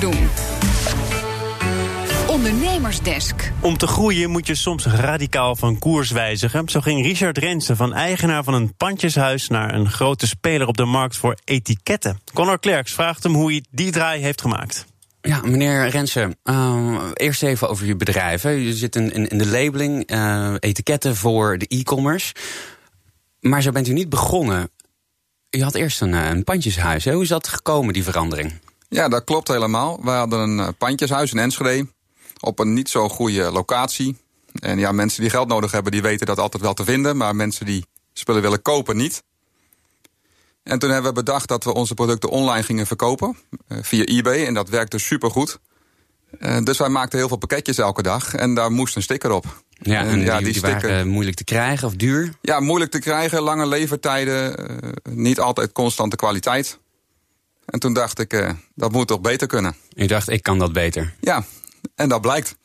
zaken 0.00 0.10
doen. 0.10 0.28
Ondernemersdesk. 2.26 3.52
Om 3.60 3.76
te 3.76 3.86
groeien 3.86 4.30
moet 4.30 4.46
je 4.46 4.54
soms 4.54 4.86
radicaal 4.86 5.56
van 5.56 5.78
koers 5.78 6.10
wijzigen. 6.10 6.68
Zo 6.68 6.80
ging 6.80 7.02
Richard 7.02 7.38
Rensen 7.38 7.76
van 7.76 7.94
eigenaar 7.94 8.44
van 8.44 8.54
een 8.54 8.76
pandjeshuis 8.76 9.48
naar 9.48 9.74
een 9.74 9.90
grote 9.90 10.26
speler 10.26 10.66
op 10.66 10.76
de 10.76 10.84
markt 10.84 11.16
voor 11.16 11.36
etiketten. 11.44 12.18
Conor 12.34 12.58
Klerks 12.58 12.92
vraagt 12.92 13.22
hem 13.22 13.34
hoe 13.34 13.50
hij 13.50 13.64
die 13.70 13.90
draai 13.90 14.22
heeft 14.22 14.40
gemaakt. 14.40 14.86
Ja, 15.20 15.40
meneer 15.44 15.88
Rensen, 15.88 16.36
uh, 16.44 17.10
eerst 17.14 17.42
even 17.42 17.68
over 17.68 17.86
je 17.86 17.96
bedrijf. 17.96 18.42
Hè. 18.42 18.50
Je 18.50 18.74
zit 18.74 18.96
in, 18.96 19.12
in, 19.12 19.28
in 19.28 19.38
de 19.38 19.46
labeling, 19.46 20.10
uh, 20.10 20.54
etiketten 20.58 21.16
voor 21.16 21.58
de 21.58 21.66
e-commerce. 21.66 22.34
Maar 23.40 23.62
zo 23.62 23.70
bent 23.70 23.88
u 23.88 23.92
niet 23.92 24.08
begonnen. 24.08 24.70
U 25.50 25.62
had 25.62 25.74
eerst 25.74 26.00
een, 26.00 26.12
een 26.12 26.44
pandjeshuis. 26.44 27.04
Hè? 27.04 27.12
Hoe 27.12 27.22
is 27.22 27.28
dat 27.28 27.48
gekomen, 27.48 27.92
die 27.92 28.04
verandering? 28.04 28.52
Ja, 28.88 29.08
dat 29.08 29.24
klopt 29.24 29.48
helemaal. 29.48 30.00
We 30.02 30.10
hadden 30.10 30.40
een 30.40 30.76
pandjeshuis 30.76 31.32
in 31.32 31.38
Enschede 31.38 31.86
op 32.40 32.58
een 32.58 32.72
niet 32.72 32.88
zo 32.88 33.08
goede 33.08 33.50
locatie. 33.50 34.16
En 34.60 34.78
ja, 34.78 34.92
mensen 34.92 35.20
die 35.20 35.30
geld 35.30 35.48
nodig 35.48 35.70
hebben, 35.70 35.92
die 35.92 36.02
weten 36.02 36.26
dat 36.26 36.38
altijd 36.38 36.62
wel 36.62 36.74
te 36.74 36.84
vinden. 36.84 37.16
Maar 37.16 37.36
mensen 37.36 37.66
die 37.66 37.86
spullen 38.12 38.42
willen 38.42 38.62
kopen, 38.62 38.96
niet. 38.96 39.22
En 40.62 40.78
toen 40.78 40.90
hebben 40.90 41.14
we 41.14 41.22
bedacht 41.22 41.48
dat 41.48 41.64
we 41.64 41.74
onze 41.74 41.94
producten 41.94 42.30
online 42.30 42.62
gingen 42.62 42.86
verkopen. 42.86 43.36
Uh, 43.68 43.78
via 43.82 44.04
eBay. 44.04 44.46
En 44.46 44.54
dat 44.54 44.68
werkte 44.68 44.98
supergoed. 44.98 45.58
Uh, 46.38 46.56
dus 46.62 46.78
wij 46.78 46.88
maakten 46.88 47.18
heel 47.18 47.28
veel 47.28 47.36
pakketjes 47.36 47.78
elke 47.78 48.02
dag. 48.02 48.34
En 48.34 48.54
daar 48.54 48.72
moest 48.72 48.96
een 48.96 49.02
sticker 49.02 49.30
op. 49.30 49.62
Ja, 49.70 50.00
en, 50.00 50.08
en 50.08 50.20
ja, 50.20 50.36
die, 50.36 50.44
die, 50.44 50.52
die 50.52 50.62
sticker, 50.64 50.88
waren 50.88 51.08
moeilijk 51.08 51.36
te 51.36 51.44
krijgen 51.44 51.86
of 51.86 51.94
duur? 51.94 52.32
Ja, 52.40 52.60
moeilijk 52.60 52.90
te 52.90 52.98
krijgen. 52.98 53.42
Lange 53.42 53.66
levertijden. 53.66 54.70
Niet 55.10 55.40
altijd 55.40 55.72
constante 55.72 56.16
kwaliteit. 56.16 56.78
En 57.66 57.80
toen 57.80 57.92
dacht 57.92 58.18
ik, 58.18 58.54
dat 58.74 58.92
moet 58.92 59.08
toch 59.08 59.20
beter 59.20 59.46
kunnen. 59.46 59.76
U 59.94 60.06
dacht, 60.06 60.30
ik 60.30 60.42
kan 60.42 60.58
dat 60.58 60.72
beter? 60.72 61.14
Ja, 61.20 61.44
en 61.94 62.08
dat 62.08 62.20
blijkt. 62.20 62.56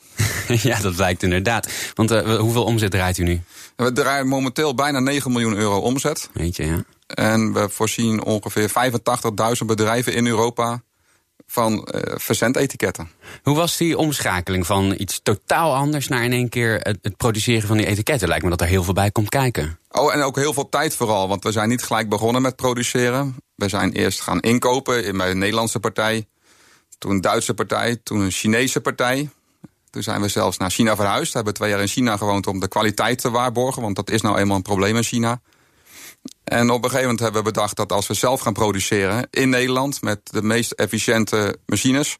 ja, 0.68 0.80
dat 0.80 0.94
blijkt 0.94 1.22
inderdaad. 1.22 1.68
Want 1.94 2.10
uh, 2.10 2.38
hoeveel 2.38 2.64
omzet 2.64 2.90
draait 2.90 3.18
u 3.18 3.22
nu? 3.22 3.42
We 3.76 3.92
draaien 3.92 4.26
momenteel 4.26 4.74
bijna 4.74 5.00
9 5.00 5.32
miljoen 5.32 5.56
euro 5.56 5.78
omzet. 5.78 6.30
Weet 6.32 6.56
je, 6.56 6.66
ja. 6.66 6.84
En 7.06 7.52
we 7.52 7.68
voorzien 7.68 8.24
ongeveer 8.24 8.70
85.000 8.70 9.66
bedrijven 9.66 10.14
in 10.14 10.26
Europa 10.26 10.82
van 11.52 11.72
uh, 11.72 12.00
verzendetiketten. 12.16 13.10
Hoe 13.42 13.56
was 13.56 13.76
die 13.76 13.98
omschakeling 13.98 14.66
van 14.66 14.94
iets 14.96 15.20
totaal 15.22 15.74
anders 15.74 16.08
naar 16.08 16.24
in 16.24 16.32
één 16.32 16.48
keer 16.48 16.80
het, 16.82 16.98
het, 17.02 17.16
produceren 17.16 17.68
van 17.68 17.76
die 17.76 17.86
etiketten? 17.86 18.28
Lijkt 18.28 18.44
me 18.44 18.50
dat 18.50 18.60
er 18.60 18.66
heel 18.66 18.82
veel 18.82 18.94
bij 18.94 19.10
komt 19.10 19.28
kijken. 19.28 19.78
Oh, 19.90 20.14
en 20.14 20.22
ook 20.22 20.36
heel 20.36 20.52
veel 20.52 20.68
tijd 20.68 20.96
vooral, 20.96 21.28
want 21.28 21.44
we 21.44 21.52
zijn 21.52 21.68
niet 21.68 21.82
gelijk 21.82 22.08
begonnen 22.08 22.42
met 22.42 22.56
produceren. 22.56 23.36
We 23.54 23.68
zijn 23.68 23.92
eerst 23.92 24.20
gaan 24.20 24.40
inkopen 24.40 25.16
bij 25.16 25.30
een 25.30 25.38
Nederlandse 25.38 25.80
partij. 25.80 26.26
Toen 26.98 27.10
een 27.10 27.20
Duitse 27.20 27.54
partij, 27.54 27.96
toen 28.02 28.20
een 28.20 28.30
Chinese 28.30 28.80
partij. 28.80 29.30
Toen 29.90 30.02
zijn 30.02 30.20
we 30.20 30.28
zelfs 30.28 30.56
naar 30.56 30.70
China 30.70 30.96
verhuisd. 30.96 31.30
We 31.30 31.36
hebben 31.36 31.54
twee 31.54 31.70
jaar 31.70 31.80
in 31.80 31.88
China 31.88 32.16
gewoond 32.16 32.46
om 32.46 32.60
de 32.60 32.68
kwaliteit 32.68 33.20
te 33.20 33.30
waarborgen. 33.30 33.82
Want 33.82 33.96
dat 33.96 34.10
is 34.10 34.20
nou 34.20 34.38
eenmaal 34.38 34.56
een 34.56 34.62
probleem 34.62 34.96
in 34.96 35.02
China. 35.02 35.40
En 36.52 36.70
op 36.70 36.76
een 36.76 36.90
gegeven 36.90 37.00
moment 37.00 37.20
hebben 37.20 37.42
we 37.42 37.52
bedacht 37.52 37.76
dat 37.76 37.92
als 37.92 38.06
we 38.06 38.14
zelf 38.14 38.40
gaan 38.40 38.52
produceren 38.52 39.26
in 39.30 39.48
Nederland 39.48 40.02
met 40.02 40.20
de 40.24 40.42
meest 40.42 40.72
efficiënte 40.72 41.56
machines, 41.66 42.18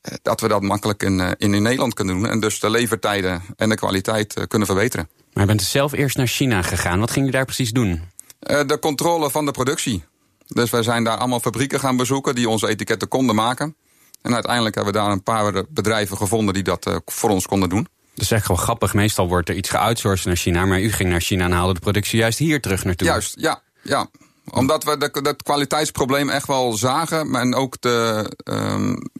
eh, 0.00 0.14
dat 0.22 0.40
we 0.40 0.48
dat 0.48 0.62
makkelijk 0.62 1.02
in, 1.02 1.20
eh, 1.20 1.30
in, 1.36 1.54
in 1.54 1.62
Nederland 1.62 1.94
kunnen 1.94 2.14
doen. 2.14 2.26
En 2.26 2.40
dus 2.40 2.60
de 2.60 2.70
levertijden 2.70 3.42
en 3.56 3.68
de 3.68 3.74
kwaliteit 3.74 4.34
eh, 4.34 4.44
kunnen 4.48 4.66
verbeteren. 4.66 5.08
Maar 5.32 5.42
je 5.42 5.48
bent 5.48 5.58
dus 5.58 5.70
zelf 5.70 5.92
eerst 5.92 6.16
naar 6.16 6.26
China 6.26 6.62
gegaan. 6.62 7.00
Wat 7.00 7.10
ging 7.10 7.26
je 7.26 7.32
daar 7.32 7.44
precies 7.44 7.70
doen? 7.70 8.00
De 8.40 8.78
controle 8.80 9.30
van 9.30 9.44
de 9.44 9.50
productie. 9.50 10.04
Dus 10.46 10.70
wij 10.70 10.82
zijn 10.82 11.04
daar 11.04 11.16
allemaal 11.16 11.40
fabrieken 11.40 11.80
gaan 11.80 11.96
bezoeken 11.96 12.34
die 12.34 12.48
onze 12.48 12.68
etiketten 12.68 13.08
konden 13.08 13.34
maken. 13.34 13.76
En 14.22 14.34
uiteindelijk 14.34 14.74
hebben 14.74 14.92
we 14.92 14.98
daar 14.98 15.10
een 15.10 15.22
paar 15.22 15.64
bedrijven 15.68 16.16
gevonden 16.16 16.54
die 16.54 16.62
dat 16.62 17.00
voor 17.04 17.30
ons 17.30 17.46
konden 17.46 17.68
doen. 17.68 17.86
Dat 18.14 18.24
is 18.24 18.30
echt 18.30 18.46
gewoon 18.46 18.60
grappig. 18.60 18.94
Meestal 18.94 19.28
wordt 19.28 19.48
er 19.48 19.54
iets 19.54 19.68
geoutsourced 19.68 20.26
naar 20.26 20.36
China. 20.36 20.64
Maar 20.64 20.80
u 20.80 20.92
ging 20.92 21.10
naar 21.10 21.20
China 21.20 21.44
en 21.44 21.52
haalde 21.52 21.74
de 21.74 21.80
productie 21.80 22.18
juist 22.18 22.38
hier 22.38 22.60
terug 22.60 22.84
naartoe. 22.84 23.06
Juist, 23.06 23.34
ja. 23.38 23.62
ja. 23.82 24.08
Omdat 24.50 24.84
we 24.84 25.10
dat 25.22 25.42
kwaliteitsprobleem 25.42 26.28
echt 26.28 26.46
wel 26.46 26.72
zagen. 26.72 27.34
En 27.34 27.54
ook 27.54 27.80
de, 27.80 28.30
um, 28.44 29.10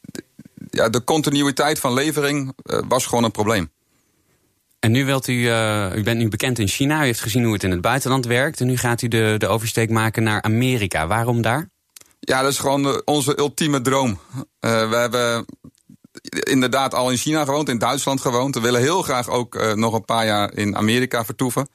de, 0.00 0.24
ja, 0.70 0.88
de 0.88 1.04
continuïteit 1.04 1.78
van 1.78 1.92
levering 1.92 2.52
uh, 2.64 2.78
was 2.88 3.06
gewoon 3.06 3.24
een 3.24 3.30
probleem. 3.30 3.70
En 4.78 4.90
nu 4.90 5.04
wilt 5.04 5.28
u, 5.28 5.32
uh, 5.32 5.96
u 5.96 6.02
bent 6.02 6.18
nu 6.18 6.28
bekend 6.28 6.58
in 6.58 6.68
China. 6.68 7.02
U 7.02 7.04
heeft 7.04 7.20
gezien 7.20 7.44
hoe 7.44 7.52
het 7.52 7.64
in 7.64 7.70
het 7.70 7.80
buitenland 7.80 8.26
werkt. 8.26 8.60
En 8.60 8.66
nu 8.66 8.76
gaat 8.76 9.02
u 9.02 9.08
de, 9.08 9.34
de 9.38 9.48
oversteek 9.48 9.90
maken 9.90 10.22
naar 10.22 10.42
Amerika. 10.42 11.06
Waarom 11.06 11.42
daar? 11.42 11.70
Ja, 12.20 12.42
dat 12.42 12.52
is 12.52 12.58
gewoon 12.58 13.02
onze 13.04 13.38
ultieme 13.38 13.80
droom. 13.80 14.08
Uh, 14.60 14.88
we 14.90 14.96
hebben 14.96 15.44
inderdaad 16.40 16.94
al 16.94 17.10
in 17.10 17.16
China 17.16 17.44
gewoond, 17.44 17.68
in 17.68 17.78
Duitsland 17.78 18.20
gewoond. 18.20 18.54
We 18.54 18.60
willen 18.60 18.80
heel 18.80 19.02
graag 19.02 19.28
ook 19.28 19.54
uh, 19.54 19.72
nog 19.72 19.94
een 19.94 20.04
paar 20.04 20.26
jaar 20.26 20.54
in 20.54 20.76
Amerika 20.76 21.24
vertoeven. 21.24 21.68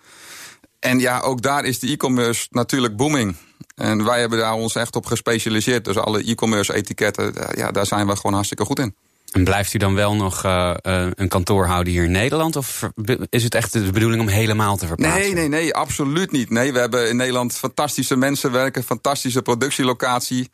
En 0.80 1.00
ja, 1.00 1.20
ook 1.20 1.42
daar 1.42 1.66
is 1.66 1.80
de 1.80 1.88
e-commerce 1.88 2.48
natuurlijk 2.50 2.96
booming. 2.96 3.36
En 3.76 4.06
wij 4.06 4.20
hebben 4.20 4.40
daar 4.40 4.54
ons 4.54 4.76
echt 4.76 4.96
op 4.96 5.06
gespecialiseerd. 5.06 5.86
Dus 5.86 5.98
alle 5.98 6.24
e-commerce 6.24 6.74
etiketten, 6.74 7.34
ja, 7.56 7.72
daar 7.72 7.86
zijn 7.86 8.08
we 8.08 8.16
gewoon 8.16 8.34
hartstikke 8.34 8.66
goed 8.66 8.80
in. 8.80 8.96
En 9.32 9.44
blijft 9.44 9.74
u 9.74 9.78
dan 9.78 9.96
wel 9.96 10.16
nog 10.16 10.46
uh, 10.46 10.74
uh, 10.84 11.08
een 11.14 11.28
kantoor 11.28 11.66
houden 11.66 11.94
hier 11.94 12.04
in 12.04 12.12
Nederland? 12.12 12.56
Of 12.56 12.90
is 13.30 13.44
het 13.44 13.56
echt 13.56 13.74
de 13.74 13.92
bedoeling 13.92 14.22
om 14.22 14.28
helemaal 14.28 14.78
te 14.78 14.88
verplaatsen? 14.88 15.22
Nee, 15.22 15.34
nee, 15.34 15.48
nee, 15.48 15.74
absoluut 15.74 16.32
niet. 16.32 16.50
Nee, 16.50 16.74
we 16.74 16.80
hebben 16.80 17.10
in 17.10 17.16
Nederland 17.16 17.54
fantastische 17.54 18.16
mensen 18.16 18.52
werken, 18.52 18.84
fantastische 18.84 19.42
productielocatie. 19.42 20.50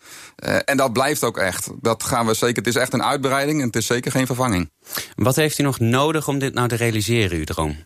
Uh, 0.46 0.56
en 0.66 0.78
dat 0.78 0.94
blijft 0.94 1.24
ook 1.24 1.38
echt. 1.38 1.70
Dat 1.82 2.04
gaan 2.04 2.26
we 2.26 2.34
zeker. 2.34 2.56
Het 2.56 2.68
is 2.68 2.76
echt 2.76 2.94
een 2.94 3.04
uitbreiding 3.04 3.60
en 3.60 3.66
het 3.66 3.76
is 3.76 3.86
zeker 3.86 4.12
geen 4.12 4.26
vervanging. 4.26 4.72
Wat 5.16 5.36
heeft 5.36 5.60
u 5.60 5.64
nog 5.64 5.80
nodig 5.80 6.28
om 6.28 6.40
dit 6.40 6.54
nou 6.54 6.68
te 6.68 6.76
realiseren, 6.76 7.38
uw 7.38 7.44
droom? 7.44 7.78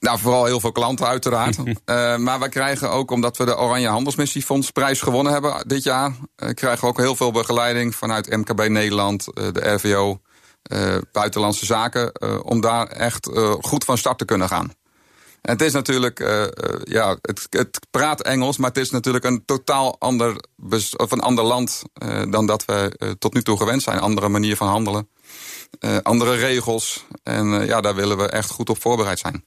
Nou, 0.00 0.18
vooral 0.18 0.44
heel 0.44 0.60
veel 0.60 0.72
klanten 0.72 1.06
uiteraard. 1.06 1.56
uh, 1.58 1.64
maar 2.26 2.40
we 2.40 2.48
krijgen 2.48 2.90
ook, 2.90 3.10
omdat 3.10 3.36
we 3.36 3.44
de 3.44 3.58
Oranje 3.58 3.88
Handelsmissiefonds 3.88 4.70
prijs 4.70 5.00
gewonnen 5.00 5.32
hebben 5.32 5.68
dit 5.68 5.82
jaar... 5.82 6.08
Uh, 6.08 6.48
krijgen 6.54 6.80
we 6.80 6.86
ook 6.86 6.98
heel 6.98 7.16
veel 7.16 7.30
begeleiding 7.30 7.94
vanuit 7.94 8.36
MKB 8.36 8.68
Nederland, 8.68 9.26
uh, 9.34 9.52
de 9.52 9.70
RVO, 9.70 10.20
Buitenlandse 11.12 11.66
Zaken... 11.66 12.12
om 12.44 12.60
daar 12.60 12.86
echt 12.86 13.30
goed 13.60 13.84
van 13.84 13.98
start 13.98 14.18
te 14.18 14.24
kunnen 14.24 14.48
gaan. 14.48 14.72
En 15.40 15.52
het 15.52 15.62
is 15.62 15.72
natuurlijk, 15.72 16.18
ja, 16.82 17.16
het, 17.22 17.46
het, 17.50 17.78
praat 17.90 18.22
Engels... 18.22 18.56
maar 18.56 18.68
het 18.68 18.78
is 18.78 18.90
natuurlijk 18.90 19.24
een 19.24 19.44
totaal 19.44 19.96
ander, 19.98 20.36
of 20.96 21.10
een 21.10 21.20
ander 21.20 21.44
land... 21.44 21.82
dan 22.30 22.46
dat 22.46 22.64
we 22.64 23.16
tot 23.18 23.34
nu 23.34 23.42
toe 23.42 23.56
gewend 23.56 23.82
zijn. 23.82 23.98
Andere 23.98 24.28
manier 24.28 24.56
van 24.56 24.68
handelen, 24.68 25.08
andere 26.02 26.34
regels. 26.34 27.06
En 27.22 27.66
ja, 27.66 27.80
daar 27.80 27.94
willen 27.94 28.16
we 28.16 28.28
echt 28.28 28.50
goed 28.50 28.70
op 28.70 28.80
voorbereid 28.80 29.18
zijn. 29.18 29.44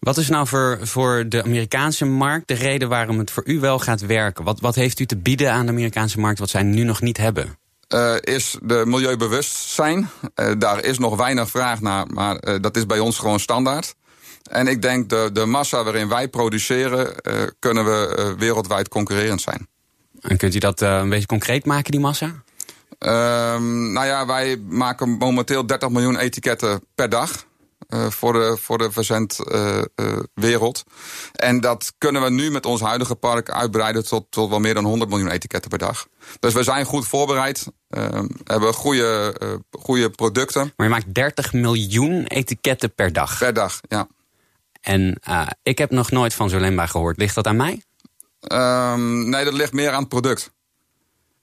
Wat 0.00 0.16
is 0.16 0.28
nou 0.28 0.46
voor, 0.46 0.78
voor 0.82 1.24
de 1.28 1.42
Amerikaanse 1.42 2.04
markt 2.04 2.48
de 2.48 2.54
reden 2.54 2.88
waarom 2.88 3.18
het 3.18 3.30
voor 3.30 3.42
u 3.46 3.60
wel 3.60 3.78
gaat 3.78 4.00
werken? 4.00 4.44
Wat, 4.44 4.60
wat 4.60 4.74
heeft 4.74 5.00
u 5.00 5.06
te 5.06 5.16
bieden 5.16 5.52
aan 5.52 5.66
de 5.66 5.72
Amerikaanse 5.72 6.20
markt 6.20 6.38
wat 6.38 6.50
zij 6.50 6.62
nu 6.62 6.82
nog 6.82 7.00
niet 7.00 7.16
hebben? 7.16 7.58
Uh, 7.94 8.14
is 8.20 8.56
de 8.62 8.82
milieubewustzijn. 8.86 10.10
Uh, 10.34 10.52
daar 10.58 10.84
is 10.84 10.98
nog 10.98 11.16
weinig 11.16 11.50
vraag 11.50 11.80
naar, 11.80 12.06
maar 12.06 12.48
uh, 12.48 12.54
dat 12.60 12.76
is 12.76 12.86
bij 12.86 12.98
ons 12.98 13.18
gewoon 13.18 13.40
standaard. 13.40 13.94
En 14.50 14.66
ik 14.66 14.82
denk 14.82 15.08
de, 15.08 15.30
de 15.32 15.46
massa 15.46 15.84
waarin 15.84 16.08
wij 16.08 16.28
produceren, 16.28 17.14
kunnen 17.58 17.84
we 17.84 18.34
wereldwijd 18.38 18.88
concurrerend 18.88 19.40
zijn. 19.40 19.68
En 20.20 20.36
kunt 20.36 20.54
u 20.54 20.58
dat 20.58 20.80
een 20.80 21.08
beetje 21.08 21.26
concreet 21.26 21.66
maken, 21.66 21.90
die 21.90 22.00
massa? 22.00 22.42
Ehm, 22.98 23.92
nou 23.92 24.06
ja, 24.06 24.26
wij 24.26 24.56
maken 24.68 25.08
momenteel 25.08 25.66
30 25.66 25.88
miljoen 25.88 26.16
etiketten 26.16 26.84
per 26.94 27.08
dag. 27.08 27.44
Uh, 27.94 28.10
voor 28.10 28.32
de, 28.32 28.56
voor 28.60 28.78
de 28.78 28.90
verzendwereld. 28.92 30.84
Uh, 30.86 30.92
uh, 31.42 31.48
en 31.48 31.60
dat 31.60 31.92
kunnen 31.98 32.22
we 32.22 32.30
nu 32.30 32.50
met 32.50 32.66
ons 32.66 32.80
huidige 32.80 33.14
park 33.14 33.50
uitbreiden 33.50 34.04
tot, 34.04 34.26
tot 34.30 34.50
wel 34.50 34.60
meer 34.60 34.74
dan 34.74 34.84
100 34.84 35.10
miljoen 35.10 35.30
etiketten 35.30 35.70
per 35.70 35.78
dag. 35.78 36.06
Dus 36.40 36.54
we 36.54 36.62
zijn 36.62 36.84
goed 36.84 37.06
voorbereid. 37.06 37.66
Ehm, 37.88 38.26
hebben 38.44 38.74
goede, 38.74 39.34
goede 39.70 40.10
producten. 40.10 40.72
Maar 40.76 40.86
je 40.86 40.92
maakt 40.92 41.14
30 41.14 41.52
miljoen 41.52 42.24
etiketten 42.24 42.94
per 42.94 43.12
dag? 43.12 43.38
Per 43.38 43.52
dag, 43.52 43.80
ja. 43.88 44.08
En 44.80 45.20
ik 45.62 45.78
heb 45.78 45.90
nog 45.90 46.10
nooit 46.10 46.34
van 46.34 46.48
Zolemba 46.48 46.86
gehoord. 46.86 47.16
Ligt 47.16 47.34
dat 47.34 47.46
aan 47.46 47.56
mij? 47.56 47.82
Um, 48.48 49.28
nee, 49.28 49.44
dat 49.44 49.54
ligt 49.54 49.72
meer 49.72 49.90
aan 49.90 50.00
het 50.00 50.08
product. 50.08 50.52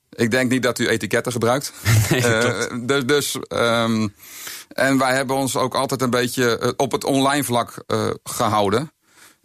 Ik 0.10 0.32
denk 0.32 0.52
niet 0.52 0.64
dat 0.64 0.80
u 0.80 0.88
etiketten 0.88 1.32
gebruikt. 1.32 1.74
Nee, 2.10 2.86
dus 2.86 3.06
dus 3.06 3.36
um, 3.50 4.14
en 4.68 4.98
wij 4.98 5.16
hebben 5.16 5.36
ons 5.36 5.56
ook 5.56 5.76
altijd 5.76 6.02
een 6.02 6.10
beetje 6.10 6.74
op 6.78 6.92
het 6.92 7.04
online 7.04 7.44
vlak 7.44 7.84
uh, 7.88 8.10
gehouden. 8.24 8.92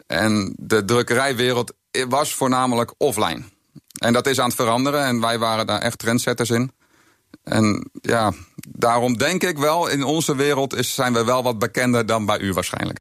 En 0.07 0.53
de 0.57 0.85
drukkerijwereld 0.85 1.73
was 2.09 2.33
voornamelijk 2.33 2.93
offline. 2.97 3.41
En 3.99 4.13
dat 4.13 4.27
is 4.27 4.39
aan 4.39 4.47
het 4.47 4.55
veranderen 4.55 5.05
en 5.05 5.19
wij 5.19 5.39
waren 5.39 5.67
daar 5.67 5.81
echt 5.81 5.97
trendsetters 5.97 6.49
in. 6.49 6.71
En 7.43 7.89
ja, 8.01 8.31
daarom 8.55 9.17
denk 9.17 9.43
ik 9.43 9.57
wel, 9.57 9.87
in 9.87 10.03
onze 10.03 10.35
wereld 10.35 10.75
is, 10.75 10.93
zijn 10.93 11.13
we 11.13 11.23
wel 11.23 11.43
wat 11.43 11.59
bekender 11.59 12.05
dan 12.05 12.25
bij 12.25 12.39
u 12.39 12.53
waarschijnlijk. 12.53 12.99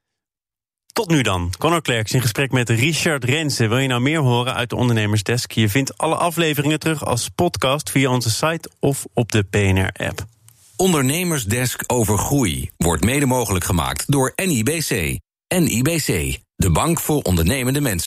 Tot 0.92 1.10
nu 1.10 1.22
dan. 1.22 1.52
Conor 1.58 1.82
Clerks 1.82 2.12
in 2.12 2.20
gesprek 2.20 2.50
met 2.50 2.68
Richard 2.68 3.24
Rensen. 3.24 3.68
Wil 3.68 3.78
je 3.78 3.88
nou 3.88 4.00
meer 4.00 4.20
horen 4.20 4.54
uit 4.54 4.70
de 4.70 4.76
Ondernemersdesk? 4.76 5.52
Je 5.52 5.68
vindt 5.68 5.98
alle 5.98 6.14
afleveringen 6.14 6.78
terug 6.78 7.04
als 7.04 7.28
podcast 7.28 7.90
via 7.90 8.10
onze 8.10 8.30
site 8.30 8.70
of 8.80 9.04
op 9.14 9.32
de 9.32 9.42
PNR-app. 9.42 10.24
Ondernemersdesk 10.76 11.84
over 11.86 12.18
groei 12.18 12.70
wordt 12.76 13.04
mede 13.04 13.26
mogelijk 13.26 13.64
gemaakt 13.64 14.12
door 14.12 14.32
NIBC. 14.34 15.18
NIBC, 15.58 16.38
de 16.56 16.70
bank 16.70 17.00
voor 17.00 17.22
ondernemende 17.22 17.80
mensen. 17.80 18.00